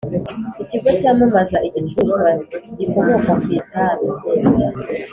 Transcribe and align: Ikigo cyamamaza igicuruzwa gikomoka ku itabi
Ikigo 0.63 0.89
cyamamaza 0.99 1.57
igicuruzwa 1.67 2.27
gikomoka 2.77 3.31
ku 3.41 3.47
itabi 3.59 4.07